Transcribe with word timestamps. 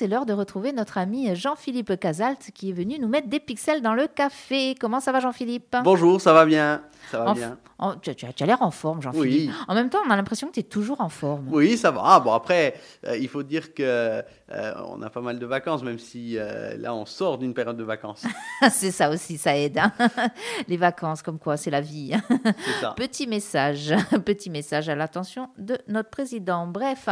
c'est 0.00 0.06
l'heure 0.06 0.24
de 0.24 0.32
retrouver 0.32 0.72
notre 0.72 0.96
ami 0.96 1.36
Jean-Philippe 1.36 2.00
Casalt 2.00 2.52
qui 2.54 2.70
est 2.70 2.72
venu 2.72 2.98
nous 2.98 3.06
mettre 3.06 3.28
des 3.28 3.38
pixels 3.38 3.82
dans 3.82 3.92
le 3.92 4.06
café. 4.06 4.74
Comment 4.80 4.98
ça 4.98 5.12
va 5.12 5.20
Jean-Philippe? 5.20 5.76
Bonjour, 5.84 6.22
ça 6.22 6.32
va 6.32 6.46
bien. 6.46 6.80
Ça 7.10 7.22
va 7.22 7.34
bien. 7.34 7.58
tu, 8.00 8.10
as 8.10 8.46
l'air 8.46 8.62
en 8.62 8.70
forme, 8.70 9.02
Jean-Philippe. 9.02 9.50
En 9.68 9.74
même 9.74 9.90
temps, 9.90 9.98
on 10.06 10.10
a 10.10 10.16
l'impression 10.16 10.48
que 10.48 10.54
tu 10.54 10.60
es 10.60 10.62
toujours 10.62 11.02
en 11.02 11.10
forme. 11.10 11.48
Oui, 11.50 11.76
ça 11.76 11.90
va. 11.90 12.00
Ah, 12.02 12.20
bon, 12.20 12.32
après, 12.32 12.80
euh, 13.06 13.18
il 13.18 13.28
faut 13.28 13.42
dire 13.42 13.74
que 13.74 14.22
euh, 14.52 14.72
on 14.86 15.00
a 15.02 15.10
pas 15.10 15.20
mal 15.20 15.38
de 15.38 15.46
vacances, 15.46 15.82
même 15.82 15.98
si 15.98 16.36
euh, 16.36 16.76
là, 16.76 16.94
on 16.94 17.06
sort 17.06 17.38
d'une 17.38 17.54
période 17.54 17.76
de 17.76 17.84
vacances. 17.84 18.26
c'est 18.70 18.90
ça 18.90 19.10
aussi, 19.10 19.38
ça 19.38 19.56
aide. 19.56 19.78
Hein. 19.78 19.92
Les 20.68 20.76
vacances, 20.76 21.22
comme 21.22 21.38
quoi, 21.38 21.56
c'est 21.56 21.70
la 21.70 21.80
vie. 21.80 22.12
Ça. 22.80 22.94
Petit 22.96 23.26
message, 23.26 23.94
petit 24.24 24.50
message 24.50 24.88
à 24.88 24.94
l'attention 24.94 25.50
de 25.58 25.78
notre 25.88 26.08
président. 26.08 26.66
Bref, 26.66 27.08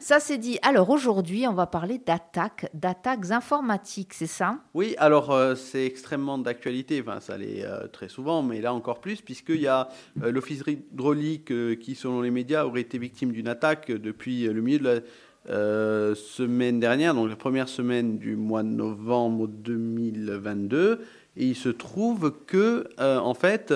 ça 0.00 0.20
c'est 0.20 0.38
dit. 0.38 0.58
Alors 0.62 0.90
aujourd'hui, 0.90 1.46
on 1.46 1.54
va 1.54 1.66
parler 1.66 1.98
d'attaques, 1.98 2.68
d'attaques 2.74 3.30
informatiques, 3.30 4.12
c'est 4.14 4.26
ça? 4.26 4.58
Oui, 4.74 4.94
alors 4.98 5.36
c'est 5.56 5.84
extrêmement 5.84 6.38
d'actualité. 6.38 7.02
Enfin, 7.06 7.20
ça 7.20 7.38
l'est 7.38 7.64
très 7.92 8.08
souvent, 8.08 8.42
mais 8.42 8.60
là 8.60 8.74
encore 8.74 9.00
plus 9.00 9.22
puisqu'il 9.22 9.60
y 9.60 9.66
a 9.66 9.88
euh, 10.22 10.30
l'Office 10.30 10.62
hydraulique 10.66 11.50
euh, 11.50 11.74
qui, 11.74 11.94
selon 11.94 12.20
les 12.22 12.30
médias, 12.30 12.64
aurait 12.64 12.80
été 12.80 12.98
victime 12.98 13.32
d'une 13.32 13.48
attaque 13.48 13.90
depuis 13.90 14.44
le 14.44 14.60
milieu 14.60 14.78
de 14.78 14.84
la 14.84 15.00
euh, 15.48 16.14
semaine 16.14 16.80
dernière, 16.80 17.14
donc 17.14 17.28
la 17.28 17.36
première 17.36 17.68
semaine 17.68 18.18
du 18.18 18.36
mois 18.36 18.62
de 18.62 18.68
novembre 18.68 19.48
2022. 19.48 21.00
Et 21.36 21.44
il 21.44 21.56
se 21.56 21.68
trouve 21.68 22.34
que, 22.46 22.88
en 22.98 23.32
fait, 23.32 23.72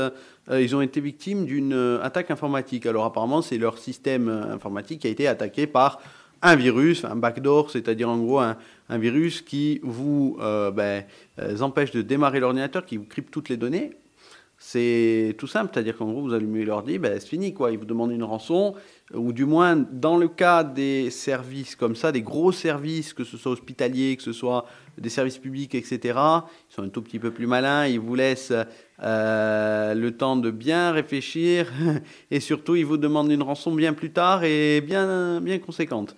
ils 0.50 0.74
ont 0.74 0.80
été 0.80 1.00
victimes 1.00 1.44
d'une 1.44 2.00
attaque 2.02 2.32
informatique. 2.32 2.86
Alors 2.86 3.04
apparemment, 3.04 3.40
c'est 3.40 3.56
leur 3.56 3.78
système 3.78 4.28
informatique 4.28 5.02
qui 5.02 5.06
a 5.06 5.10
été 5.10 5.28
attaqué 5.28 5.68
par 5.68 6.00
un 6.42 6.56
virus, 6.56 7.04
un 7.04 7.14
backdoor, 7.14 7.70
c'est-à-dire 7.70 8.08
en 8.08 8.18
gros 8.18 8.40
un, 8.40 8.56
virus 8.90 9.42
qui 9.42 9.78
vous 9.84 10.38
ben, 10.40 11.04
empêche 11.60 11.92
de 11.92 12.02
démarrer 12.02 12.40
l'ordinateur, 12.40 12.84
qui 12.84 12.96
vous 12.96 13.04
crypte 13.04 13.32
toutes 13.32 13.48
les 13.48 13.56
données 13.56 13.92
c'est 14.64 15.34
tout 15.38 15.48
simple, 15.48 15.72
c'est-à-dire 15.74 15.96
qu'en 15.98 16.10
gros, 16.10 16.22
vous 16.22 16.32
allumez 16.32 16.64
l'ordi, 16.64 16.96
ben, 16.98 17.18
c'est 17.18 17.26
fini, 17.26 17.52
quoi. 17.52 17.72
Ils 17.72 17.78
vous 17.78 17.84
demandent 17.84 18.12
une 18.12 18.22
rançon, 18.22 18.74
ou 19.14 19.32
du 19.32 19.44
moins, 19.44 19.76
dans 19.76 20.16
le 20.16 20.28
cas 20.28 20.64
des 20.64 21.10
services 21.10 21.76
comme 21.76 21.96
ça, 21.96 22.12
des 22.12 22.22
gros 22.22 22.52
services, 22.52 23.12
que 23.12 23.24
ce 23.24 23.36
soit 23.36 23.52
hospitaliers, 23.52 24.16
que 24.16 24.22
ce 24.22 24.32
soit 24.32 24.66
des 24.98 25.08
services 25.08 25.38
publics, 25.38 25.74
etc., 25.74 26.00
ils 26.04 26.74
sont 26.74 26.82
un 26.82 26.88
tout 26.88 27.02
petit 27.02 27.18
peu 27.18 27.30
plus 27.30 27.46
malins, 27.46 27.86
ils 27.86 28.00
vous 28.00 28.14
laissent 28.14 28.52
euh, 29.02 29.94
le 29.94 30.16
temps 30.16 30.36
de 30.36 30.50
bien 30.50 30.92
réfléchir, 30.92 31.70
et 32.30 32.40
surtout, 32.40 32.74
ils 32.74 32.86
vous 32.86 32.96
demandent 32.96 33.30
une 33.30 33.42
rançon 33.42 33.74
bien 33.74 33.92
plus 33.92 34.12
tard 34.12 34.44
et 34.44 34.80
bien, 34.80 35.40
bien 35.40 35.58
conséquente. 35.58 36.14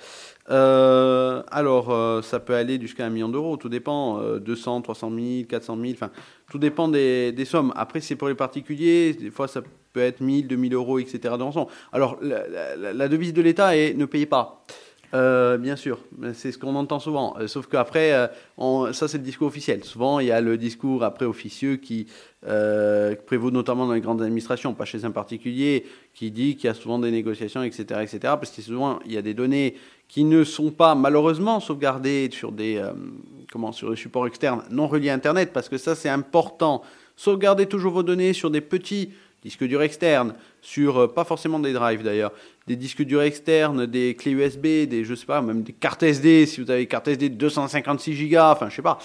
Euh, 0.50 1.42
alors, 1.50 1.90
euh, 1.90 2.20
ça 2.22 2.38
peut 2.38 2.54
aller 2.54 2.80
jusqu'à 2.80 3.06
un 3.06 3.10
million 3.10 3.28
d'euros, 3.28 3.56
tout 3.56 3.68
dépend, 3.68 4.20
200, 4.38 4.82
300 4.82 5.10
000, 5.10 5.44
400 5.48 5.78
000, 5.80 5.92
enfin, 5.94 6.10
tout 6.50 6.58
dépend 6.58 6.88
des, 6.88 7.32
des 7.32 7.44
sommes. 7.44 7.72
Après, 7.76 8.00
c'est 8.00 8.16
pour 8.16 8.28
les 8.28 8.34
particuliers, 8.34 9.14
des 9.14 9.30
fois 9.30 9.48
ça 9.48 9.62
peut 9.94 10.00
être 10.00 10.20
1000, 10.20 10.48
2000 10.48 10.74
euros, 10.74 10.98
etc. 10.98 11.18
de 11.38 11.44
Alors, 11.92 12.18
la, 12.20 13.08
devise 13.08 13.32
de 13.32 13.40
l'État 13.40 13.74
est 13.76 13.94
ne 13.94 14.04
payez 14.04 14.26
pas. 14.26 14.66
Euh, 15.14 15.58
bien 15.58 15.76
sûr, 15.76 16.00
c'est 16.32 16.50
ce 16.50 16.58
qu'on 16.58 16.74
entend 16.74 16.98
souvent. 16.98 17.36
Euh, 17.38 17.46
sauf 17.46 17.68
qu'après, 17.68 18.12
euh, 18.12 18.92
ça 18.92 19.06
c'est 19.06 19.18
le 19.18 19.22
discours 19.22 19.46
officiel. 19.46 19.84
Souvent, 19.84 20.18
il 20.18 20.26
y 20.26 20.32
a 20.32 20.40
le 20.40 20.58
discours 20.58 21.04
après 21.04 21.24
officieux 21.24 21.76
qui 21.76 22.08
prévaut 22.42 23.50
notamment 23.50 23.86
dans 23.86 23.94
les 23.94 24.00
grandes 24.00 24.20
administrations, 24.20 24.74
pas 24.74 24.84
chez 24.84 25.04
un 25.04 25.12
particulier, 25.12 25.86
qui 26.12 26.30
dit 26.30 26.56
qu'il 26.56 26.66
y 26.66 26.70
a 26.70 26.74
souvent 26.74 26.98
des 26.98 27.12
négociations, 27.12 27.62
etc., 27.62 28.00
etc. 28.02 28.18
Parce 28.22 28.50
que 28.50 28.60
souvent, 28.60 28.98
il 29.06 29.12
y 29.12 29.16
a 29.16 29.22
des 29.22 29.34
données 29.34 29.76
qui 30.08 30.24
ne 30.24 30.42
sont 30.42 30.70
pas 30.72 30.94
malheureusement 30.94 31.60
sauvegardées 31.60 32.28
sur 32.32 32.50
des, 32.50 32.82
comment, 33.52 33.70
sur 33.70 33.90
des 33.90 33.96
supports 33.96 34.26
externes 34.26 34.62
non 34.70 34.88
reliés 34.88 35.10
à 35.10 35.14
Internet, 35.14 35.52
parce 35.54 35.68
que 35.68 35.78
ça 35.78 35.94
c'est 35.94 36.10
important. 36.10 36.82
Sauvegardez 37.16 37.66
toujours 37.66 37.92
vos 37.92 38.02
données 38.02 38.32
sur 38.32 38.50
des 38.50 38.60
petits 38.60 39.10
disques 39.44 39.64
durs 39.64 39.82
externes, 39.82 40.34
sur 40.62 41.12
pas 41.14 41.24
forcément 41.24 41.60
des 41.60 41.72
drives 41.72 42.02
d'ailleurs, 42.02 42.32
des 42.66 42.76
disques 42.76 43.02
durs 43.02 43.22
externes, 43.22 43.86
des 43.86 44.16
clés 44.16 44.32
USB, 44.32 44.86
des, 44.88 45.04
je 45.04 45.14
sais 45.14 45.26
pas, 45.26 45.42
même 45.42 45.62
des 45.62 45.72
cartes 45.72 46.02
SD, 46.02 46.46
si 46.46 46.60
vous 46.60 46.70
avez 46.70 46.80
des 46.80 46.86
cartes 46.86 47.08
SD 47.08 47.28
de 47.28 47.36
256 47.36 48.30
Go, 48.30 48.38
enfin, 48.38 48.68
je 48.70 48.76
sais 48.76 48.82
pas. 48.82 48.98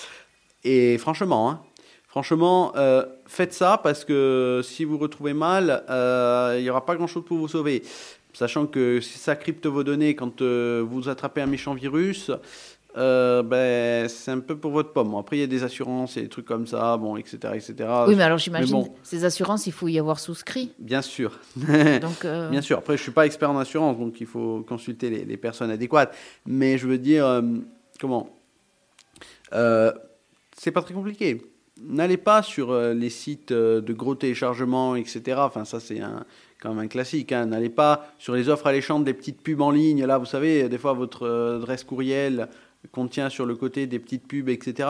Et 0.63 0.97
franchement, 0.97 1.49
hein, 1.49 1.61
franchement, 2.07 2.73
euh, 2.75 3.05
faites 3.27 3.53
ça 3.53 3.79
parce 3.81 4.03
que 4.03 4.61
si 4.63 4.83
vous 4.83 4.97
retrouvez 4.97 5.33
mal, 5.33 5.83
euh, 5.89 6.55
il 6.57 6.63
n'y 6.63 6.69
aura 6.69 6.85
pas 6.85 6.95
grand-chose 6.95 7.23
pour 7.25 7.37
vous 7.37 7.47
sauver. 7.47 7.83
Sachant 8.33 8.67
que 8.67 8.99
ça 9.01 9.35
crypte 9.35 9.65
vos 9.65 9.83
données 9.83 10.15
quand 10.15 10.41
euh, 10.41 10.85
vous 10.87 11.09
attrapez 11.09 11.41
un 11.41 11.47
méchant 11.47 11.73
virus, 11.73 12.31
euh, 12.97 13.43
ben, 13.43 14.09
c'est 14.09 14.31
un 14.31 14.39
peu 14.39 14.57
pour 14.57 14.71
votre 14.71 14.91
pomme. 14.91 15.13
Après, 15.15 15.37
il 15.37 15.39
y 15.41 15.43
a 15.43 15.47
des 15.47 15.63
assurances 15.63 16.17
et 16.17 16.23
des 16.23 16.29
trucs 16.29 16.45
comme 16.45 16.65
ça, 16.65 16.97
bon, 16.97 17.17
etc. 17.17 17.37
etc. 17.53 17.73
Oui, 18.07 18.15
mais 18.15 18.23
alors 18.23 18.39
j'imagine, 18.39 18.89
ces 19.03 19.25
assurances, 19.25 19.67
il 19.67 19.73
faut 19.73 19.87
y 19.87 19.99
avoir 19.99 20.19
souscrit. 20.19 20.73
Bien 20.79 21.03
sûr. 21.03 21.39
donc, 21.55 22.25
euh, 22.25 22.49
Bien 22.49 22.61
sûr. 22.61 22.79
Après, 22.79 22.97
je 22.97 23.01
ne 23.01 23.03
suis 23.03 23.11
pas 23.11 23.25
expert 23.27 23.51
en 23.51 23.59
assurance, 23.59 23.97
donc 23.97 24.19
il 24.19 24.27
faut 24.27 24.65
consulter 24.67 25.09
les, 25.09 25.37
personnes 25.37 25.69
adéquates. 25.69 26.15
Mais 26.47 26.77
je 26.77 26.87
veux 26.87 26.97
dire, 26.97 27.25
euh, 27.25 27.41
comment 27.99 28.29
C'est 29.51 30.71
pas 30.71 30.81
très 30.81 30.93
compliqué. 30.93 31.43
N'allez 31.81 32.17
pas 32.17 32.41
sur 32.41 32.77
les 32.77 33.09
sites 33.09 33.53
de 33.53 33.93
gros 33.93 34.15
téléchargements, 34.15 34.97
etc. 34.97 35.37
Enfin, 35.37 35.63
ça, 35.63 35.79
c'est 35.79 36.01
un, 36.01 36.25
quand 36.61 36.69
même 36.69 36.79
un 36.79 36.87
classique. 36.87 37.31
Hein. 37.31 37.45
N'allez 37.45 37.69
pas 37.69 38.11
sur 38.17 38.35
les 38.35 38.49
offres 38.49 38.67
alléchantes 38.67 39.05
des 39.05 39.13
petites 39.13 39.41
pubs 39.41 39.61
en 39.61 39.71
ligne. 39.71 40.03
Là, 40.05 40.17
vous 40.17 40.25
savez, 40.25 40.67
des 40.67 40.77
fois, 40.77 40.91
votre 40.91 41.55
adresse 41.55 41.85
courriel 41.85 42.49
contient 42.91 43.29
sur 43.29 43.45
le 43.45 43.55
côté 43.55 43.87
des 43.87 43.99
petites 43.99 44.27
pubs, 44.27 44.49
etc. 44.49 44.89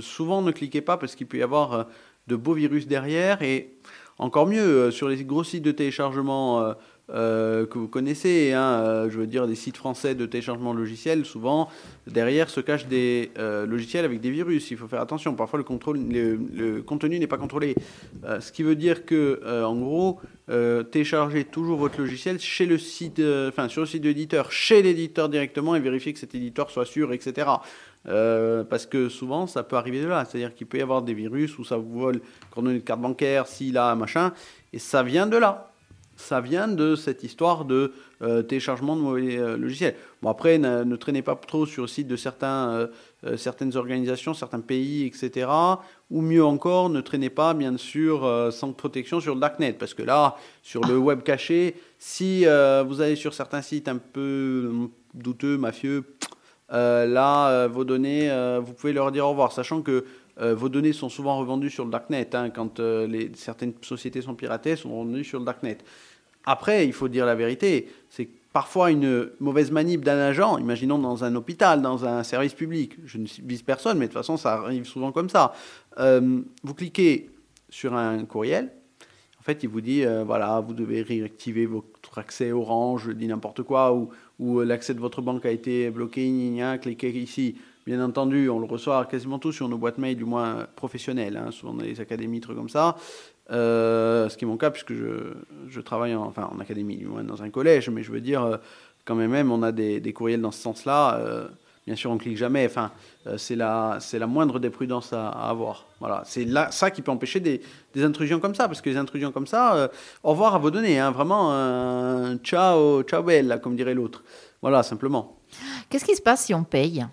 Souvent, 0.00 0.42
ne 0.42 0.52
cliquez 0.52 0.80
pas 0.80 0.96
parce 0.96 1.14
qu'il 1.14 1.26
peut 1.26 1.38
y 1.38 1.42
avoir 1.42 1.72
euh, 1.72 1.84
de 2.26 2.36
beaux 2.36 2.54
virus 2.54 2.86
derrière. 2.86 3.42
Et 3.42 3.74
encore 4.18 4.46
mieux, 4.46 4.60
euh, 4.60 4.90
sur 4.90 5.08
les 5.08 5.24
gros 5.24 5.44
sites 5.44 5.64
de 5.64 5.72
téléchargement 5.72 6.74
euh, 7.10 7.66
que 7.66 7.78
vous 7.78 7.88
connaissez, 7.88 8.52
hein, 8.52 9.08
je 9.08 9.18
veux 9.18 9.26
dire 9.26 9.46
des 9.46 9.54
sites 9.54 9.76
français 9.76 10.14
de 10.14 10.26
téléchargement 10.26 10.72
logiciel, 10.72 11.24
souvent 11.24 11.68
derrière 12.06 12.50
se 12.50 12.60
cachent 12.60 12.86
des 12.86 13.30
logiciels 13.36 14.04
avec 14.04 14.20
des 14.20 14.30
virus. 14.30 14.70
Il 14.70 14.76
faut 14.76 14.88
faire 14.88 15.00
attention. 15.00 15.34
Parfois, 15.34 15.58
le, 15.58 16.80
contenu 16.82 17.18
n'est 17.18 17.26
pas 17.26 17.38
contrôlé. 17.38 17.74
ce 18.40 18.52
qui 18.52 18.62
veut 18.62 18.76
dire 18.76 19.04
que, 19.04 19.40
en 19.64 19.76
gros, 19.76 20.20
euh, 20.50 20.82
téléchargez 20.82 21.44
toujours 21.44 21.78
votre 21.78 22.00
logiciel 22.00 22.40
chez 22.40 22.64
le 22.64 22.78
site, 22.78 23.18
euh, 23.18 23.50
enfin 23.50 23.68
sur 23.68 23.82
le 23.82 23.86
site 23.86 24.02
de 24.02 24.08
l'éditeur, 24.08 24.50
chez 24.50 24.80
l'éditeur 24.80 25.28
directement 25.28 25.76
et 25.76 25.80
vérifiez 25.80 26.14
que 26.14 26.18
cet 26.18 26.34
éditeur 26.34 26.70
soit 26.70 26.86
sûr, 26.86 27.12
etc. 27.12 27.50
Euh, 28.06 28.64
parce 28.64 28.86
que 28.86 29.10
souvent 29.10 29.46
ça 29.46 29.62
peut 29.62 29.76
arriver 29.76 30.00
de 30.00 30.06
là, 30.06 30.24
c'est-à-dire 30.24 30.54
qu'il 30.54 30.66
peut 30.66 30.78
y 30.78 30.82
avoir 30.82 31.02
des 31.02 31.12
virus 31.12 31.58
où 31.58 31.64
ça 31.64 31.76
vous 31.76 32.00
vole 32.00 32.20
coordonnées 32.50 32.78
de 32.78 32.84
carte 32.84 33.00
bancaire, 33.00 33.46
si 33.46 33.72
là, 33.72 33.94
machin, 33.94 34.32
et 34.72 34.78
ça 34.78 35.02
vient 35.02 35.26
de 35.26 35.36
là. 35.36 35.67
Ça 36.20 36.40
vient 36.40 36.68
de 36.68 36.96
cette 36.96 37.22
histoire 37.22 37.64
de 37.64 37.92
téléchargement 38.48 38.96
de 38.96 39.00
mauvais 39.00 39.56
logiciels. 39.56 39.94
Bon 40.20 40.30
après, 40.30 40.58
ne, 40.58 40.96
traînez 40.96 41.22
pas 41.22 41.36
trop 41.36 41.64
sur 41.64 41.82
le 41.82 41.88
site 41.88 42.08
de 42.08 42.16
euh, 43.24 43.36
certaines 43.36 43.76
organisations, 43.76 44.32
certains 44.32 44.60
pays, 44.60 45.04
etc. 45.06 45.48
Ou 46.10 46.20
mieux 46.20 46.44
encore, 46.44 46.88
ne 46.88 47.00
traînez 47.00 47.30
pas, 47.30 47.52
bien 47.52 47.76
sûr, 47.76 48.24
euh, 48.24 48.52
sans 48.52 48.72
protection 48.72 49.20
sur 49.20 49.34
le 49.34 49.40
darknet, 49.40 49.72
parce 49.72 49.92
que 49.92 50.02
là, 50.02 50.36
sur 50.62 50.84
le 50.84 50.96
web 50.96 51.22
caché, 51.22 51.74
si 51.98 52.46
euh, 52.46 52.84
vous 52.86 53.00
allez 53.00 53.16
sur 53.16 53.34
certains 53.34 53.62
sites 53.62 53.88
un 53.88 53.96
peu 53.98 54.70
douteux, 55.14 55.58
mafieux, 55.58 56.04
là, 56.70 57.66
vos 57.66 57.84
données, 57.84 58.30
vous 58.62 58.74
pouvez 58.74 58.92
leur 58.92 59.10
dire 59.10 59.24
au 59.24 59.30
revoir, 59.30 59.52
sachant 59.52 59.80
que 59.80 60.04
vos 60.40 60.68
données 60.68 60.92
sont 60.92 61.08
souvent 61.08 61.38
revendues 61.38 61.70
sur 61.70 61.84
le 61.84 61.90
darknet. 61.90 62.34
Hein, 62.34 62.50
quand 62.50 62.78
les, 62.80 63.32
certaines 63.34 63.74
sociétés 63.82 64.22
sont 64.22 64.34
piratées, 64.34 64.76
sont 64.76 64.90
revendues 64.90 65.24
sur 65.24 65.38
le 65.38 65.44
darknet. 65.44 65.78
Après, 66.44 66.86
il 66.86 66.92
faut 66.92 67.08
dire 67.08 67.26
la 67.26 67.34
vérité, 67.34 67.88
c'est 68.08 68.28
parfois 68.52 68.90
une 68.90 69.30
mauvaise 69.40 69.70
manip 69.70 70.02
d'un 70.02 70.18
agent, 70.18 70.58
imaginons 70.58 70.98
dans 70.98 71.22
un 71.22 71.34
hôpital, 71.34 71.82
dans 71.82 72.04
un 72.04 72.22
service 72.22 72.54
public, 72.54 72.96
je 73.04 73.18
ne 73.18 73.26
vise 73.44 73.62
personne, 73.62 73.98
mais 73.98 74.06
de 74.06 74.12
toute 74.12 74.18
façon 74.18 74.36
ça 74.36 74.54
arrive 74.54 74.84
souvent 74.84 75.12
comme 75.12 75.28
ça. 75.28 75.52
Euh, 75.98 76.40
vous 76.62 76.74
cliquez 76.74 77.30
sur 77.68 77.94
un 77.94 78.24
courriel, 78.24 78.72
en 79.38 79.42
fait 79.42 79.62
il 79.62 79.68
vous 79.68 79.80
dit, 79.80 80.04
euh, 80.04 80.24
voilà, 80.24 80.60
vous 80.60 80.72
devez 80.72 81.02
réactiver 81.02 81.66
votre 81.66 82.18
accès 82.18 82.50
Orange, 82.50 83.10
dis 83.14 83.26
n'importe 83.26 83.62
quoi, 83.62 83.92
ou, 83.92 84.08
ou 84.38 84.60
l'accès 84.60 84.94
de 84.94 85.00
votre 85.00 85.20
banque 85.20 85.44
a 85.44 85.50
été 85.50 85.90
bloqué, 85.90 86.32
cliquez 86.80 87.10
ici. 87.10 87.56
Bien 87.88 88.04
entendu, 88.04 88.50
on 88.50 88.58
le 88.58 88.66
reçoit 88.66 89.06
quasiment 89.06 89.38
tous 89.38 89.52
sur 89.52 89.66
nos 89.66 89.78
boîtes 89.78 89.96
mail, 89.96 90.14
du 90.14 90.26
moins 90.26 90.66
professionnelles, 90.76 91.38
hein, 91.38 91.50
souvent 91.50 91.72
dans 91.72 91.84
les 91.84 92.02
académies, 92.02 92.38
trucs 92.38 92.54
comme 92.54 92.68
ça. 92.68 92.96
Euh, 93.50 94.28
ce 94.28 94.36
qui 94.36 94.44
est 94.44 94.46
mon 94.46 94.58
cas, 94.58 94.70
puisque 94.70 94.92
je, 94.92 95.80
travaille 95.80 96.14
en, 96.14 96.24
enfin, 96.24 96.50
en 96.54 96.60
académie, 96.60 97.02
dans 97.26 97.42
un 97.42 97.48
collège, 97.48 97.88
mais 97.88 98.02
je 98.02 98.12
veux 98.12 98.20
dire, 98.20 98.42
euh, 98.42 98.58
quand 99.06 99.14
même, 99.14 99.30
même 99.30 99.50
on 99.50 99.62
a 99.62 99.72
des, 99.72 100.12
courriels 100.12 100.42
dans 100.42 100.50
ce 100.50 100.60
sens-là. 100.60 101.14
Euh, 101.14 101.48
bien 101.86 101.96
sûr, 101.96 102.10
on 102.10 102.18
clique 102.18 102.36
jamais. 102.36 102.66
Enfin, 102.66 102.92
c'est 103.38 103.56
la, 103.56 103.98
la 104.12 104.26
moindre 104.26 104.58
des 104.58 104.68
prudences 104.68 105.14
à, 105.14 105.30
avoir. 105.30 105.86
Voilà, 105.98 106.20
c'est 106.26 106.46
ça 106.70 106.90
qui 106.90 107.00
peut 107.00 107.10
empêcher 107.10 107.40
des, 107.40 107.62
des, 107.94 108.04
intrusions 108.04 108.38
comme 108.38 108.54
ça, 108.54 108.68
parce 108.68 108.82
que 108.82 108.90
les 108.90 108.98
intrusions 108.98 109.32
comme 109.32 109.46
ça, 109.46 109.90
au 110.22 110.32
revoir 110.32 110.54
à 110.54 110.58
vos 110.58 110.70
données, 110.70 110.98
hein, 110.98 111.10
vraiment, 111.10 112.36
ciao, 112.44 113.02
ciao 113.04 113.22
belle, 113.22 113.60
comme 113.62 113.76
dirait 113.76 113.94
l'autre. 113.94 114.24
Voilà, 114.60 114.82
simplement. 114.82 115.38
Qu'est-ce 115.88 116.04
qui 116.04 116.16
se 116.16 116.20
passe 116.20 116.44
si 116.44 116.52
on 116.52 116.64
paye? 116.64 117.06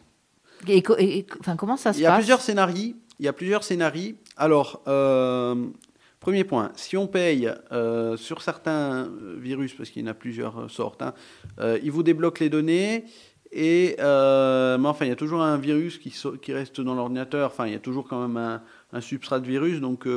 Enfin, 1.39 1.55
comment 1.55 1.77
ça 1.77 1.93
se 1.93 1.97
passe 1.97 1.99
Il 1.99 2.03
y 2.03 2.05
a 2.05 2.15
plusieurs 2.15 2.41
scénarios. 2.41 2.93
Il 3.19 3.25
y 3.25 3.27
a 3.27 3.33
plusieurs 3.33 3.63
scénarios. 3.63 4.15
Alors, 4.37 4.81
euh, 4.87 5.55
premier 6.19 6.43
point, 6.43 6.71
si 6.75 6.97
on 6.97 7.07
paye 7.07 7.51
euh, 7.71 8.17
sur 8.17 8.41
certains 8.41 9.09
virus, 9.37 9.73
parce 9.73 9.89
qu'il 9.89 10.01
y 10.01 10.05
en 10.05 10.11
a 10.11 10.13
plusieurs 10.13 10.69
sortes, 10.69 11.01
hein, 11.01 11.13
ils 11.81 11.91
vous 11.91 12.03
débloquent 12.03 12.43
les 12.43 12.49
données. 12.49 13.05
Et, 13.51 13.95
mais 13.97 14.87
enfin, 14.87 15.05
il 15.05 15.09
y 15.09 15.11
a 15.11 15.15
toujours 15.15 15.41
un 15.41 15.57
virus 15.57 15.97
qui, 15.97 16.13
qui 16.41 16.53
reste 16.53 16.81
dans 16.81 16.95
l'ordinateur. 16.95 17.51
Enfin, 17.51 17.67
il 17.67 17.73
y 17.73 17.77
a 17.77 17.79
toujours 17.79 18.07
quand 18.07 18.27
même 18.27 18.37
un, 18.37 18.61
un 18.91 19.01
substrat 19.01 19.39
de 19.39 19.47
virus. 19.47 19.79
Donc, 19.79 20.07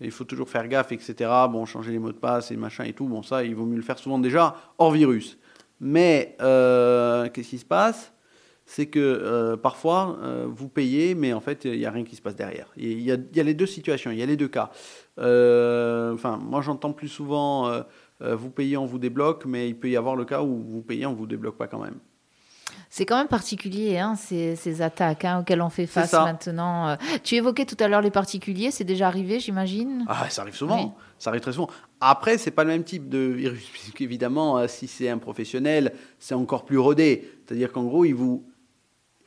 il 0.00 0.10
faut 0.10 0.24
toujours 0.24 0.48
faire 0.48 0.68
gaffe, 0.68 0.92
etc. 0.92 1.14
Bon, 1.50 1.64
changer 1.64 1.92
les 1.92 1.98
mots 1.98 2.12
de 2.12 2.18
passe 2.18 2.50
et 2.50 2.56
machin 2.56 2.84
et 2.84 2.92
tout. 2.92 3.06
Bon, 3.06 3.22
ça, 3.22 3.44
il 3.44 3.54
vaut 3.54 3.64
mieux 3.64 3.76
le 3.76 3.82
faire 3.82 3.98
souvent 3.98 4.18
déjà 4.18 4.56
hors 4.78 4.90
virus. 4.90 5.38
Mais 5.80 6.36
euh, 6.40 7.28
qu'est-ce 7.30 7.50
qui 7.50 7.58
se 7.58 7.64
passe? 7.64 8.12
C'est 8.66 8.86
que 8.86 8.98
euh, 8.98 9.56
parfois, 9.56 10.18
euh, 10.22 10.46
vous 10.48 10.68
payez, 10.68 11.14
mais 11.14 11.32
en 11.32 11.40
fait, 11.40 11.64
il 11.64 11.78
n'y 11.78 11.86
a 11.86 11.90
rien 11.90 12.04
qui 12.04 12.16
se 12.16 12.22
passe 12.22 12.34
derrière. 12.34 12.68
Il 12.76 13.00
y, 13.00 13.12
a, 13.12 13.14
il 13.14 13.36
y, 13.36 13.40
a, 13.40 13.44
les 13.44 13.54
deux 13.54 13.66
situations, 13.66 14.10
il 14.10 14.18
y 14.18 14.22
a 14.22 14.26
les 14.26 14.36
deux 14.36 14.48
cas. 14.48 14.70
enfin, 15.16 16.38
moi, 16.42 16.60
j'entends 16.60 16.92
plus 16.92 17.08
souvent 17.08 17.70
vous 18.20 18.50
payez, 18.50 18.76
on 18.78 18.86
vous 18.86 18.98
débloque, 18.98 19.44
mais 19.44 19.68
il 19.68 19.78
peut 19.78 19.90
y 19.90 19.96
avoir 19.96 20.16
le 20.16 20.24
cas 20.24 20.42
où 20.42 20.62
vous 20.62 20.82
payez, 20.82 21.06
on 21.06 21.12
ne 21.12 21.16
vous 21.16 21.26
débloque 21.26 21.56
pas 21.58 21.66
quand 21.66 21.80
même. 21.80 21.98
C'est 22.88 23.04
quand 23.04 23.16
même 23.16 23.28
particulier, 23.28 23.98
hein, 23.98 24.14
ces, 24.16 24.82
attaques 24.82 25.24
hein, 25.24 25.40
auxquelles 25.40 25.60
on 25.60 25.70
fait 25.70 25.86
face 25.86 26.12
maintenant. 26.12 26.88
Euh. 26.88 26.96
Tu 27.24 27.34
évoquais 27.34 27.66
tout 27.66 27.76
à 27.80 27.88
l'heure 27.88 28.00
les 28.00 28.10
particuliers, 28.10 28.70
c'est 28.70 28.84
déjà 28.84 29.08
arrivé, 29.08 29.40
j'imagine? 29.40 30.04
Ah, 30.08 30.30
ça 30.30 30.42
arrive 30.42 30.54
souvent. 30.54 30.96
Ça 31.18 31.30
arrive 31.30 31.42
très 31.42 31.52
souvent. 31.52 31.68
Après, 32.00 32.38
c'est 32.38 32.50
pas 32.50 32.64
le 32.64 32.70
même 32.70 32.84
type 32.84 33.08
de 33.08 33.18
virus, 33.18 33.68
puisqu'évidemment, 33.70 34.58
euh, 34.58 34.68
si 34.68 34.86
c'est 34.86 35.08
un 35.08 35.18
professionnel, 35.18 35.92
c'est 36.18 36.34
encore 36.34 36.64
plus 36.64 36.78
rodé. 36.78 37.28
C'est-à-dire 37.44 37.72
qu'en 37.72 37.84
gros, 37.84 38.04
il 38.04 38.14
vous, 38.14 38.46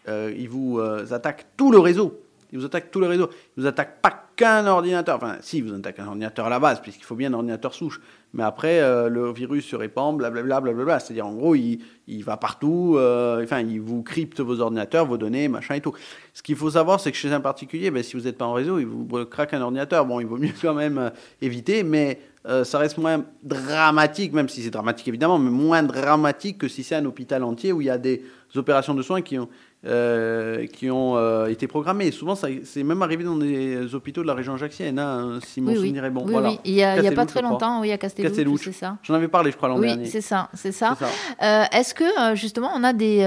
euh, 0.07 0.33
il 0.37 0.49
vous 0.49 0.79
attaque 0.79 1.47
tout 1.57 1.71
le 1.71 1.79
réseau. 1.79 2.19
Il 2.51 2.59
vous 2.59 2.65
attaque 2.65 2.89
tout 2.89 2.99
le 2.99 3.07
réseau. 3.07 3.29
Il 3.55 3.61
vous 3.61 3.67
attaque 3.67 4.01
pas 4.01 4.25
qu'un 4.35 4.65
ordinateur. 4.65 5.17
Enfin, 5.17 5.37
si, 5.41 5.57
il 5.57 5.65
vous 5.65 5.75
attaque 5.75 5.99
un 5.99 6.07
ordinateur 6.07 6.47
à 6.47 6.49
la 6.49 6.59
base, 6.59 6.81
puisqu'il 6.81 7.03
faut 7.03 7.15
bien 7.15 7.29
un 7.31 7.35
ordinateur 7.35 7.73
souche. 7.73 8.01
Mais 8.33 8.43
après, 8.43 8.79
euh, 8.79 9.07
le 9.07 9.31
virus 9.31 9.67
se 9.67 9.75
répand, 9.75 10.17
blablabla, 10.17 10.61
blablabla. 10.61 10.99
C'est-à-dire, 10.99 11.27
en 11.27 11.33
gros, 11.33 11.55
il, 11.55 11.79
il 12.07 12.23
va 12.23 12.37
partout. 12.37 12.95
Euh, 12.97 13.43
enfin, 13.43 13.59
il 13.59 13.79
vous 13.81 14.01
crypte 14.01 14.39
vos 14.39 14.61
ordinateurs, 14.61 15.05
vos 15.05 15.17
données, 15.17 15.47
machin 15.47 15.75
et 15.75 15.81
tout. 15.81 15.93
Ce 16.33 16.41
qu'il 16.41 16.55
faut 16.55 16.71
savoir, 16.71 16.99
c'est 16.99 17.11
que 17.11 17.17
chez 17.17 17.31
un 17.31 17.41
particulier, 17.41 17.91
ben, 17.91 18.01
si 18.01 18.17
vous 18.17 18.23
n'êtes 18.23 18.37
pas 18.37 18.45
en 18.45 18.53
réseau, 18.53 18.79
il 18.79 18.87
vous 18.87 19.25
craque 19.25 19.53
un 19.53 19.61
ordinateur. 19.61 20.05
Bon, 20.05 20.19
il 20.19 20.25
vaut 20.25 20.37
mieux 20.37 20.53
quand 20.61 20.73
même 20.73 20.97
euh, 20.97 21.09
éviter, 21.41 21.83
mais 21.83 22.19
ça 22.63 22.79
reste 22.79 22.97
moins 22.97 23.25
dramatique, 23.43 24.33
même 24.33 24.49
si 24.49 24.63
c'est 24.63 24.71
dramatique 24.71 25.07
évidemment, 25.07 25.37
mais 25.37 25.51
moins 25.51 25.83
dramatique 25.83 26.57
que 26.57 26.67
si 26.67 26.81
c'est 26.81 26.95
un 26.95 27.05
hôpital 27.05 27.43
entier 27.43 27.71
où 27.73 27.81
il 27.81 27.87
y 27.87 27.89
a 27.91 27.99
des 27.99 28.23
opérations 28.55 28.95
de 28.95 29.03
soins 29.03 29.21
qui 29.21 29.37
ont, 29.37 29.49
euh, 29.85 30.67
qui 30.67 30.91
ont 30.91 31.15
euh, 31.15 31.47
été 31.47 31.65
programmés. 31.65 32.11
souvent, 32.11 32.35
c'est 32.35 32.83
même 32.83 33.01
arrivé 33.01 33.23
dans 33.23 33.37
des 33.37 33.95
hôpitaux 33.95 34.21
de 34.21 34.27
la 34.27 34.33
région 34.33 34.55
ajaxienne, 34.55 34.99
hein, 34.99 35.39
si 35.45 35.61
mon 35.61 35.73
souvenir 35.73 36.03
est 36.03 36.09
bon. 36.09 36.25
Oui, 36.25 36.33
voilà. 36.33 36.51
Il 36.65 36.73
n'y 36.73 36.83
a, 36.83 37.11
pas 37.13 37.25
très 37.25 37.41
longtemps, 37.41 37.79
oui, 37.79 37.91
à 37.93 37.97
Castellouche, 37.97 38.65
c'est 38.65 38.71
ça. 38.73 38.97
J'en 39.03 39.13
avais 39.13 39.29
parlé, 39.29 39.51
je 39.51 39.55
crois, 39.55 39.69
l'an 39.69 39.79
dernier. 39.79 40.03
Oui, 40.03 40.09
c'est 40.09 40.19
ça, 40.19 40.49
c'est 40.53 40.73
ça. 40.73 40.97
Euh, 41.41 41.63
est-ce 41.71 41.93
que, 41.93 42.35
justement, 42.35 42.71
on 42.75 42.83
a 42.83 42.91
des... 42.91 43.19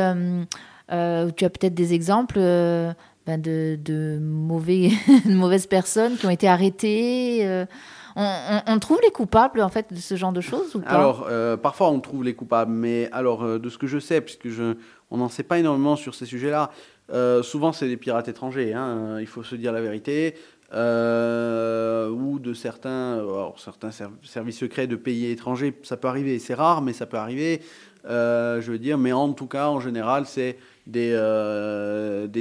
tu 0.90 0.94
as 1.44 1.50
peut-être 1.50 1.74
des 1.74 1.94
exemples 1.94 2.38
ben 3.24 3.40
de, 3.40 3.78
de, 3.80 4.18
mauvais, 4.20 4.90
de 5.24 5.34
mauvaises 5.34 5.68
personnes 5.68 6.16
qui 6.16 6.26
ont 6.26 6.30
été 6.30 6.48
arrêtées 6.48 7.64
on, 8.16 8.78
trouve 8.78 9.00
les 9.02 9.10
coupables 9.10 9.60
en 9.60 9.68
fait 9.68 9.92
de 9.92 9.98
ce 9.98 10.16
genre 10.16 10.32
de 10.32 10.40
choses 10.40 10.74
ou 10.74 10.80
pas? 10.80 10.90
Alors 10.90 11.28
parfois 11.62 11.90
on 11.90 12.00
trouve 12.00 12.24
les 12.24 12.34
coupables, 12.34 12.72
mais 12.72 13.08
alors 13.12 13.58
de 13.58 13.68
ce 13.68 13.78
que 13.78 13.86
je 13.86 13.98
sais, 13.98 14.20
puisque 14.20 14.48
on 15.10 15.16
n'en 15.18 15.28
sait 15.28 15.42
pas 15.42 15.58
énormément 15.58 15.96
sur 15.96 16.14
ces 16.14 16.26
sujets-là. 16.26 16.70
Euh, 17.12 17.42
souvent, 17.42 17.72
c'est 17.72 17.88
des 17.88 17.96
pirates 17.96 18.28
étrangers, 18.28 18.72
hein, 18.72 19.18
il 19.20 19.26
faut 19.26 19.42
se 19.42 19.54
dire 19.56 19.72
la 19.72 19.82
vérité, 19.82 20.34
euh, 20.72 22.08
ou 22.08 22.38
de 22.38 22.54
certains, 22.54 23.22
certains 23.58 23.90
services 24.22 24.58
secrets 24.58 24.86
de 24.86 24.96
pays 24.96 25.30
étrangers. 25.30 25.74
Ça 25.82 25.96
peut 25.96 26.08
arriver, 26.08 26.38
c'est 26.38 26.54
rare, 26.54 26.80
mais 26.80 26.92
ça 26.92 27.06
peut 27.06 27.18
arriver. 27.18 27.60
Euh, 28.06 28.60
je 28.60 28.72
veux 28.72 28.78
dire, 28.78 28.98
mais 28.98 29.12
en 29.12 29.32
tout 29.32 29.46
cas, 29.46 29.68
en 29.68 29.80
général, 29.80 30.26
c'est 30.26 30.56
des 30.86 31.12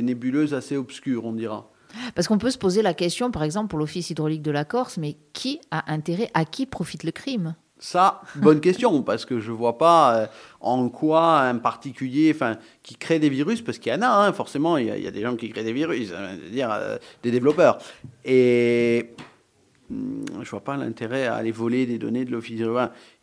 nébuleuses 0.02 0.54
assez 0.54 0.78
obscures, 0.78 1.26
on 1.26 1.34
dira. 1.34 1.71
Parce 2.16 2.28
qu'on 2.28 2.38
peut 2.38 2.52
se 2.52 2.58
poser 2.58 2.82
la 2.82 2.94
question, 2.94 3.32
par 3.32 3.44
exemple, 3.44 3.70
pour 3.70 3.80
l'Office 3.80 4.10
hydraulique 4.10 4.42
de 4.42 4.52
la 4.52 4.66
Corse, 4.66 4.98
mais 4.98 5.18
qui 5.34 5.60
a 5.72 5.92
intérêt, 5.92 6.30
à 6.34 6.46
qui 6.46 6.66
profite 6.66 7.04
le 7.04 7.12
crime? 7.12 7.56
Ça, 7.84 8.22
bonne 8.36 8.62
question, 8.62 9.02
parce 9.02 9.26
que 9.26 9.40
je 9.40 9.52
ne 9.52 9.56
vois 9.56 9.80
pas 9.80 10.16
euh, 10.16 10.28
en 10.60 10.88
quoi 10.90 11.40
un 11.40 11.58
particulier 11.58 12.36
qui 12.84 12.96
crée 12.96 13.18
des 13.18 13.30
virus, 13.30 13.64
parce 13.64 13.80
qu'il 13.80 13.92
y 13.92 13.96
en 13.96 14.04
a, 14.04 14.08
hein, 14.08 14.34
forcément, 14.34 14.78
il 14.78 14.86
y, 14.86 15.08
a 15.08 15.12
des 15.12 15.22
gens 15.22 15.36
qui 15.36 15.50
créent 15.50 15.64
des 15.64 15.74
virus, 15.74 16.10
c'est-à-dire 16.10 16.70
euh, 16.72 16.98
des 17.24 17.32
développeurs. 17.32 17.80
Et 18.24 19.16
je 20.34 20.40
ne 20.40 20.46
vois 20.46 20.62
pas 20.62 20.78
l'intérêt 20.78 21.26
à 21.26 21.36
aller 21.36 21.52
voler 21.52 21.86
des 21.86 21.98
données 21.98 22.26
de 22.26 22.32
l'office 22.32 22.62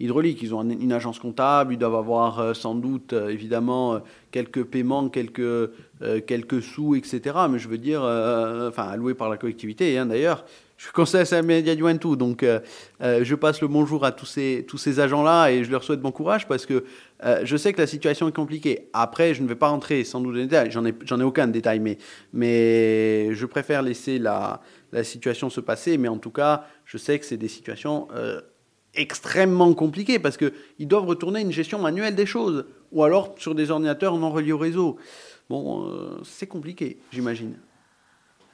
hydraulique. 0.01 0.43
Ils 0.43 0.55
ont 0.55 0.69
une 0.69 0.93
agence 0.93 1.19
comptable, 1.19 1.75
ils 1.75 1.79
doivent 1.79 1.95
avoir 1.95 2.39
euh, 2.39 2.55
sans 2.55 2.75
doute, 2.75 3.13
évidemment, 3.13 4.01
quelques 4.31 4.65
paiements, 4.65 5.09
quelques, 5.09 5.71
quelques 6.27 6.63
sous, 6.63 6.95
etc. 6.95 7.37
Mais 7.51 7.59
je 7.59 7.69
veux 7.69 7.79
dire, 7.79 8.03
enfin, 8.03 8.85
alloués 8.85 9.15
par 9.15 9.31
la 9.31 9.37
collectivité, 9.37 9.99
hein, 9.99 10.07
d'ailleurs 10.07 10.45
je 10.79 10.93
conseille 10.93 11.27
à 11.35 11.43
Media 11.43 11.75
du 11.75 11.99
tout. 11.99 12.15
Donc, 12.15 12.45
euh, 12.45 12.61
euh, 13.03 13.25
je 13.25 13.35
passe 13.35 13.61
le 13.61 13.67
bonjour 13.67 14.05
à 14.05 14.13
tous 14.13 14.27
ces, 14.27 15.01
agents-là 15.01 15.51
et 15.51 15.65
je 15.65 15.71
leur 15.73 15.83
souhaite 15.83 16.01
bon 16.01 16.13
courage 16.13 16.47
parce 16.47 16.67
que 16.67 16.85
euh, 17.25 17.41
je 17.43 17.57
sais 17.57 17.73
que 17.73 17.81
la 17.81 17.89
situation 17.89 18.29
est 18.29 18.35
compliquée. 18.35 18.89
Après, 18.93 19.35
je 19.35 19.43
ne 19.43 19.49
vais 19.49 19.57
pas 19.57 19.69
rentrer 19.69 20.05
sans 20.05 20.21
doute 20.21 20.35
dans 20.35 20.39
les 20.39 20.47
détails. 20.47 20.71
J'en 20.71 20.85
ai, 20.87 20.95
j'en 21.05 21.19
ai 21.19 21.25
aucun 21.25 21.49
détail, 21.49 21.81
mais, 21.81 21.99
mais 22.33 23.35
je 23.35 23.45
préfère 23.45 23.83
laisser 23.83 24.21
la, 24.21 24.63
la 24.93 25.03
situation 25.03 25.51
se 25.51 25.61
passer. 25.61 25.99
Mais 25.99 26.09
en 26.09 26.19
tout 26.19 26.31
cas, 26.31 26.65
je 26.85 26.97
sais 26.97 27.19
que 27.19 27.27
c'est 27.27 27.37
des 27.37 27.49
situations 27.49 28.07
extrêmement 28.95 29.75
compliquées 29.75 30.21
parce 30.21 30.37
qu'ils 30.37 30.89
doivent 30.89 31.07
retourner 31.07 31.41
une 31.41 31.53
gestion 31.53 31.81
manuelle 31.81 32.15
des 32.15 32.27
choses 32.27 32.67
ou 32.93 33.03
alors 33.03 33.35
sur 33.37 33.55
des 33.57 33.73
ordinateurs 33.73 34.17
non 34.17 34.31
reliés 34.31 34.53
au 34.53 34.59
réseau. 34.59 34.97
Bon, 35.51 35.91
c'est 36.23 36.47
compliqué, 36.47 36.99
j'imagine. 37.11 37.57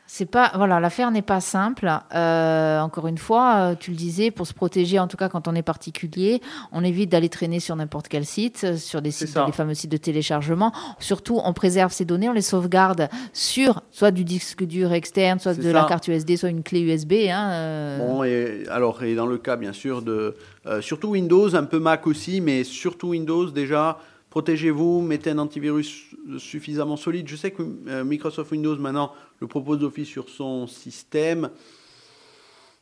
C'est 0.07 0.27
pas 0.27 0.53
voilà, 0.55 0.81
l'affaire 0.81 1.11
n'est 1.11 1.23
pas 1.23 1.41
simple. 1.41 1.91
Euh, 2.15 2.79
encore 2.81 3.07
une 3.07 3.17
fois, 3.17 3.55
euh, 3.57 3.75
tu 3.79 3.91
le 3.91 3.97
disais, 3.97 4.31
pour 4.31 4.47
se 4.47 4.53
protéger, 4.53 4.99
en 4.99 5.09
tout 5.09 5.17
cas 5.17 5.31
quand 5.31 5.49
on 5.49 5.55
est 5.55 5.63
particulier, 5.63 6.43
on 6.73 6.85
évite 6.85 7.11
d'aller 7.11 7.31
traîner 7.31 7.59
sur 7.59 7.75
n'importe 7.75 8.09
quel 8.09 8.27
site, 8.27 8.65
euh, 8.65 8.77
sur 8.77 9.01
des 9.01 9.11
sites, 9.11 9.35
les 9.47 9.53
fameux 9.53 9.73
sites 9.73 9.91
de 9.91 9.97
téléchargement. 9.97 10.73
Surtout, 10.99 11.41
on 11.43 11.55
préserve 11.55 11.91
ces 11.91 12.05
données, 12.05 12.29
on 12.29 12.35
les 12.35 12.43
sauvegarde 12.43 13.09
sur 13.33 13.81
soit 13.91 14.11
du 14.11 14.25
disque 14.25 14.65
dur 14.65 14.93
externe, 14.93 15.39
soit 15.39 15.55
de 15.55 15.71
la 15.71 15.85
carte 15.85 16.07
USB, 16.07 16.37
soit 16.37 16.51
une 16.51 16.63
clé 16.63 16.81
USB. 16.81 17.13
Hein, 17.31 17.97
bon, 17.99 18.25
et 18.25 18.65
alors 18.71 19.03
et 19.03 19.15
dans 19.15 19.27
le 19.27 19.39
cas 19.39 19.57
bien 19.57 19.73
sûr 19.73 20.03
de 20.03 20.37
surtout 20.81 21.09
Windows, 21.09 21.57
un 21.57 21.65
peu 21.65 21.79
Mac 21.79 22.07
aussi, 22.07 22.43
mais 22.43 22.63
surtout 22.63 23.09
Windows 23.09 23.51
déjà 23.51 23.99
protégez-vous, 24.35 25.01
mettez 25.01 25.31
un 25.31 25.39
antivirus 25.39 26.07
suffisamment 26.39 26.97
solide. 26.97 27.29
Je 27.29 27.37
sais 27.37 27.53
que 27.53 27.63
euh, 27.87 28.03
Microsoft 28.03 28.51
Windows 28.51 28.77
maintenant 28.79 29.13
le 29.39 29.47
propose 29.47 29.79
d'office 29.79 30.09
sur 30.09 30.29
son 30.29 30.67
système. 30.67 31.51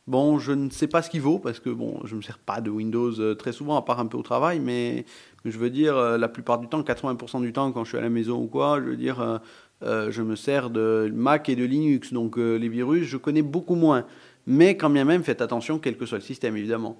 Bon, 0.06 0.38
je 0.38 0.52
ne 0.52 0.70
sais 0.70 0.86
pas 0.86 1.02
ce 1.02 1.10
qu'il 1.10 1.20
vaut 1.20 1.38
parce 1.38 1.60
que 1.60 1.68
bon, 1.68 2.00
je 2.04 2.12
ne 2.12 2.16
me 2.16 2.22
sers 2.22 2.38
pas 2.38 2.62
de 2.62 2.70
Windows 2.70 3.20
euh, 3.20 3.34
très 3.34 3.52
souvent, 3.52 3.76
à 3.76 3.82
part 3.82 4.00
un 4.00 4.06
peu 4.06 4.16
au 4.16 4.22
travail, 4.22 4.60
mais 4.60 5.04
je 5.44 5.58
veux 5.58 5.68
dire, 5.68 5.94
euh, 5.94 6.16
la 6.16 6.28
plupart 6.28 6.58
du 6.58 6.68
temps, 6.68 6.80
80% 6.80 7.42
du 7.42 7.52
temps, 7.52 7.70
quand 7.70 7.84
je 7.84 7.90
suis 7.90 7.98
à 7.98 8.00
la 8.00 8.08
maison 8.08 8.40
ou 8.40 8.46
quoi, 8.46 8.80
je 8.80 8.86
veux 8.86 8.96
dire, 8.96 9.42
je 9.82 10.22
me 10.22 10.36
sers 10.36 10.70
de 10.70 11.12
Mac 11.14 11.50
et 11.50 11.54
de 11.54 11.64
Linux. 11.64 12.14
Donc 12.14 12.38
les 12.38 12.68
virus, 12.70 13.06
je 13.06 13.18
connais 13.18 13.42
beaucoup 13.42 13.74
moins. 13.74 14.06
Mais 14.46 14.78
quand 14.78 14.88
bien 14.88 15.04
même, 15.04 15.22
faites 15.22 15.42
attention, 15.42 15.78
quel 15.78 15.98
que 15.98 16.06
soit 16.06 16.16
le 16.16 16.24
système, 16.24 16.56
évidemment. 16.56 16.96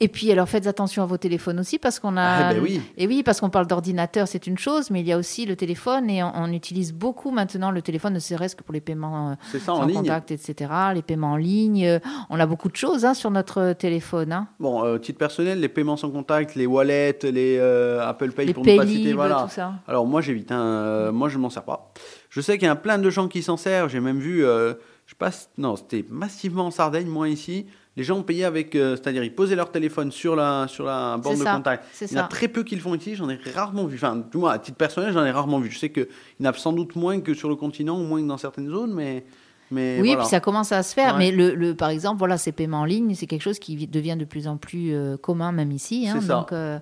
Et 0.00 0.08
puis, 0.08 0.30
alors 0.30 0.48
faites 0.48 0.66
attention 0.66 1.02
à 1.02 1.06
vos 1.06 1.16
téléphones 1.16 1.60
aussi, 1.60 1.78
parce 1.78 1.98
qu'on 1.98 2.16
a. 2.16 2.22
Ah, 2.22 2.54
ben 2.54 2.60
oui. 2.62 2.80
Et 2.96 3.06
oui, 3.06 3.22
parce 3.22 3.40
qu'on 3.40 3.50
parle 3.50 3.66
d'ordinateur, 3.66 4.28
c'est 4.28 4.46
une 4.46 4.58
chose, 4.58 4.90
mais 4.90 5.00
il 5.00 5.06
y 5.06 5.12
a 5.12 5.18
aussi 5.18 5.46
le 5.46 5.56
téléphone, 5.56 6.10
et 6.10 6.22
on, 6.22 6.52
utilise 6.52 6.92
beaucoup 6.92 7.30
maintenant 7.30 7.70
le 7.70 7.80
téléphone, 7.80 8.12
ne 8.12 8.18
serait-ce 8.18 8.54
que 8.54 8.62
pour 8.62 8.74
les 8.74 8.80
paiements 8.80 9.30
euh, 9.30 9.58
ça, 9.58 9.72
en 9.72 9.88
contact, 9.88 10.30
etc., 10.30 10.70
les 10.94 11.02
paiements 11.02 11.32
en 11.32 11.36
ligne. 11.36 12.00
On 12.28 12.38
a 12.38 12.46
beaucoup 12.46 12.68
de 12.68 12.76
choses 12.76 13.04
hein, 13.04 13.14
sur 13.14 13.30
notre 13.30 13.72
téléphone. 13.72 14.32
Hein. 14.32 14.48
Bon, 14.60 14.84
euh, 14.84 14.98
titre 14.98 15.18
personnel, 15.18 15.60
les 15.60 15.68
paiements 15.68 15.96
sans 15.96 16.10
contact, 16.10 16.54
les 16.54 16.66
wallets, 16.66 17.18
les 17.22 17.56
euh, 17.58 18.06
Apple 18.06 18.32
Pay 18.32 18.52
pour 18.52 18.64
ne 18.64 18.76
pas 18.76 18.86
citer, 18.86 19.12
voilà. 19.14 19.44
Tout 19.44 19.54
ça. 19.54 19.74
Alors 19.88 20.06
moi, 20.06 20.20
j'évite. 20.20 20.52
Hein, 20.52 21.10
moi, 21.12 21.28
je 21.28 21.38
m'en 21.38 21.50
sers 21.50 21.64
pas. 21.64 21.92
Je 22.28 22.40
sais 22.40 22.58
qu'il 22.58 22.66
y 22.66 22.70
a 22.70 22.76
plein 22.76 22.98
de 22.98 23.10
gens 23.10 23.28
qui 23.28 23.42
s'en 23.42 23.56
servent. 23.56 23.90
J'ai 23.90 24.00
même 24.00 24.18
vu, 24.18 24.40
je 24.42 25.14
passe, 25.18 25.50
non, 25.58 25.76
c'était 25.76 26.04
massivement 26.08 26.66
en 26.66 26.70
Sardaigne, 26.70 27.08
moi 27.08 27.28
ici 27.28 27.66
les 27.96 28.04
gens 28.04 28.18
ont 28.18 28.22
payé 28.22 28.44
avec, 28.44 28.74
euh, 28.74 28.96
c'est-à-dire 28.96 29.22
ils 29.22 29.34
posaient 29.34 29.56
leur 29.56 29.70
téléphone 29.70 30.10
sur 30.10 30.34
la, 30.34 30.66
sur 30.68 30.84
la 30.84 31.18
borne 31.18 31.38
de 31.38 31.44
contact. 31.44 31.84
Il 32.00 32.12
y 32.12 32.18
en 32.18 32.24
a 32.24 32.28
très 32.28 32.48
peu 32.48 32.62
qui 32.62 32.74
le 32.74 32.80
font 32.80 32.94
ici, 32.94 33.16
j'en 33.16 33.28
ai 33.28 33.38
rarement 33.54 33.84
vu. 33.84 33.96
Enfin, 33.96 34.16
du 34.16 34.38
moins, 34.38 34.52
à 34.52 34.58
titre 34.58 34.78
personnel, 34.78 35.12
j'en 35.12 35.24
ai 35.24 35.30
rarement 35.30 35.58
vu. 35.58 35.70
Je 35.70 35.78
sais 35.78 35.90
qu'il 35.90 36.08
y 36.40 36.46
en 36.46 36.50
a 36.50 36.54
sans 36.54 36.72
doute 36.72 36.96
moins 36.96 37.20
que 37.20 37.34
sur 37.34 37.48
le 37.48 37.56
continent 37.56 37.98
ou 37.98 38.04
moins 38.04 38.22
que 38.22 38.26
dans 38.26 38.38
certaines 38.38 38.70
zones, 38.70 38.94
mais, 38.94 39.24
Mais 39.72 39.98
oui, 40.00 40.08
voilà. 40.08 40.20
puis 40.20 40.28
ça 40.28 40.40
commence 40.40 40.70
à 40.70 40.82
se 40.82 40.94
faire. 40.94 41.16
Mais 41.16 41.30
le, 41.30 41.54
le, 41.54 41.74
par 41.74 41.88
exemple, 41.88 42.18
voilà, 42.18 42.38
ces 42.38 42.52
paiements 42.52 42.80
en 42.80 42.84
ligne, 42.84 43.14
c'est 43.14 43.26
quelque 43.26 43.42
chose 43.42 43.58
qui 43.58 43.86
devient 43.86 44.16
de 44.18 44.24
plus 44.24 44.46
en 44.46 44.56
plus 44.56 44.92
euh, 44.92 45.16
commun, 45.16 45.50
même 45.52 45.72
ici. 45.72 46.06
Hein, 46.08 46.20
ça. 46.20 46.34
donc, 46.34 46.52
euh, 46.52 46.78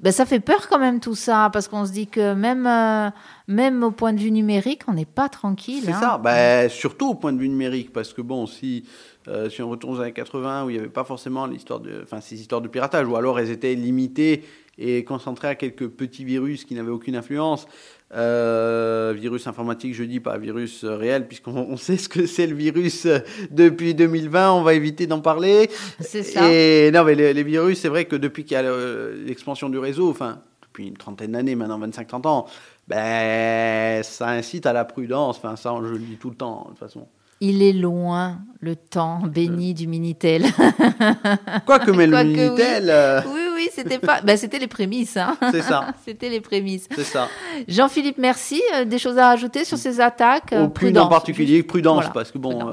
ben, 0.00 0.12
ça 0.12 0.26
fait 0.26 0.40
peur 0.40 0.68
quand 0.68 0.78
même 0.78 1.00
tout 1.00 1.14
ça, 1.14 1.48
parce 1.52 1.68
qu'on 1.68 1.86
se 1.86 1.92
dit 1.92 2.06
que 2.06 2.34
même, 2.34 2.66
euh, 2.66 3.10
même 3.48 3.82
au 3.82 3.90
point 3.90 4.12
de 4.12 4.20
vue 4.20 4.30
numérique, 4.30 4.82
on 4.88 4.92
n'est 4.92 5.06
pas 5.06 5.30
tranquille. 5.30 5.84
C'est 5.84 5.92
hein. 5.92 6.00
ça, 6.00 6.18
ben, 6.18 6.68
surtout 6.68 7.10
au 7.10 7.14
point 7.14 7.32
de 7.32 7.38
vue 7.38 7.48
numérique, 7.48 7.92
parce 7.94 8.12
que 8.12 8.20
bon, 8.20 8.46
si, 8.46 8.84
euh, 9.28 9.48
si 9.48 9.62
on 9.62 9.70
retourne 9.70 9.96
aux 9.96 10.00
années 10.00 10.12
80, 10.12 10.64
où 10.64 10.70
il 10.70 10.74
n'y 10.74 10.78
avait 10.78 10.88
pas 10.88 11.04
forcément 11.04 11.46
l'histoire 11.46 11.80
de, 11.80 12.02
enfin, 12.02 12.20
ces 12.20 12.38
histoires 12.38 12.60
de 12.60 12.68
piratage, 12.68 13.06
ou 13.06 13.16
alors 13.16 13.38
elles 13.38 13.50
étaient 13.50 13.74
limitées 13.74 14.44
et 14.78 15.04
concentrées 15.04 15.48
à 15.48 15.54
quelques 15.54 15.88
petits 15.88 16.24
virus 16.24 16.64
qui 16.64 16.74
n'avaient 16.74 16.90
aucune 16.90 17.16
influence. 17.16 17.66
Euh, 18.14 19.12
virus 19.16 19.46
informatique, 19.48 19.94
je 19.94 20.04
dis 20.04 20.20
pas 20.20 20.38
virus 20.38 20.84
réel, 20.84 21.26
puisqu'on 21.26 21.56
on 21.70 21.76
sait 21.76 21.96
ce 21.96 22.08
que 22.08 22.26
c'est 22.26 22.46
le 22.46 22.54
virus 22.54 23.06
depuis 23.50 23.94
2020, 23.94 24.52
on 24.52 24.62
va 24.62 24.74
éviter 24.74 25.06
d'en 25.06 25.20
parler. 25.20 25.68
C'est 26.00 26.22
ça. 26.22 26.50
Et 26.52 26.90
non, 26.92 27.04
mais 27.04 27.14
les, 27.14 27.34
les 27.34 27.42
virus, 27.42 27.80
c'est 27.80 27.88
vrai 27.88 28.04
que 28.04 28.14
depuis 28.16 28.44
qu'il 28.44 28.52
y 28.52 28.58
a 28.58 28.62
le- 28.62 29.14
l'expansion 29.26 29.68
du 29.68 29.78
réseau, 29.78 30.08
enfin, 30.10 30.40
depuis 30.62 30.86
une 30.88 30.96
trentaine 30.96 31.32
d'années, 31.32 31.56
maintenant 31.56 31.80
25-30 31.80 32.26
ans, 32.28 32.46
ben, 32.86 34.02
ça 34.04 34.28
incite 34.28 34.66
à 34.66 34.72
la 34.72 34.84
prudence. 34.84 35.38
Enfin, 35.38 35.56
ça, 35.56 35.74
je 35.82 35.88
le 35.88 35.98
dis 35.98 36.16
tout 36.16 36.30
le 36.30 36.36
temps, 36.36 36.62
de 36.64 36.68
toute 36.70 36.78
façon. 36.78 37.08
Il 37.40 37.62
est 37.62 37.72
loin 37.74 38.38
le 38.60 38.76
temps 38.76 39.20
béni 39.20 39.74
du 39.74 39.86
Minitel. 39.86 40.42
Quoique, 41.66 41.90
mais 41.90 42.06
le 42.06 42.12
Quoique, 42.12 42.28
oui. 42.28 42.34
Minitel, 42.34 42.86
euh, 42.88 43.20
oui, 43.26 43.40
oui, 43.54 43.68
c'était 43.72 43.98
pas. 43.98 44.22
Ben, 44.22 44.36
c'était 44.36 44.58
les 44.58 44.66
prémices. 44.66 45.16
Hein. 45.16 45.36
c'est 45.52 45.62
ça, 45.62 45.94
C'était 46.04 46.30
les 46.30 46.40
prémices. 46.40 46.88
c'est 46.94 47.04
ça. 47.04 47.28
Jean-Philippe, 47.68 48.18
merci. 48.18 48.62
Euh, 48.74 48.84
Des 48.84 48.98
choses 48.98 49.18
à 49.18 49.28
rajouter 49.28 49.64
sur 49.64 49.76
ces 49.76 50.00
attaques? 50.00 50.52
Euh, 50.52 50.64
Aucune 50.64 50.72
prudence, 50.72 51.06
en 51.06 51.08
particulier, 51.10 51.62
prudence, 51.62 51.96
voilà, 51.96 52.10
parce 52.10 52.30
que 52.32 52.38
bon, 52.38 52.68
euh, 52.68 52.72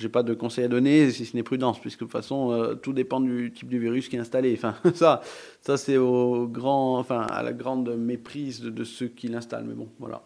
j'ai 0.00 0.08
pas 0.08 0.22
de 0.22 0.34
conseil 0.34 0.64
à 0.64 0.68
donner 0.68 1.10
si 1.10 1.24
ce 1.26 1.36
n'est 1.36 1.42
prudence, 1.42 1.78
puisque 1.78 2.00
de 2.00 2.04
toute 2.04 2.12
façon, 2.12 2.52
euh, 2.52 2.74
tout 2.74 2.92
dépend 2.92 3.20
du 3.20 3.52
type 3.54 3.68
de 3.68 3.78
virus 3.78 4.08
qui 4.08 4.16
est 4.16 4.20
installé. 4.20 4.54
Enfin, 4.56 4.74
ça, 4.94 5.20
ça 5.60 5.76
c'est 5.76 5.96
au 5.96 6.46
grand, 6.48 6.98
enfin, 6.98 7.22
à 7.22 7.42
la 7.42 7.52
grande 7.52 7.96
méprise 7.96 8.60
de, 8.60 8.70
de 8.70 8.84
ceux 8.84 9.08
qui 9.08 9.28
l'installent. 9.28 9.66
Mais 9.66 9.74
bon, 9.74 9.88
voilà. 9.98 10.18